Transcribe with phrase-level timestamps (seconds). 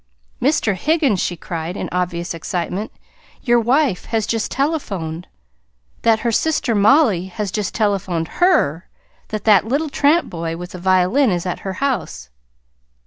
[0.41, 0.73] "Mr.
[0.75, 2.91] Higgins," she cried, in obvious excitement,
[3.43, 5.27] "your wife has just telephoned
[6.01, 8.89] that her sister Mollie has just telephoned HER
[9.27, 12.31] that that little tramp boy with the violin is at her house."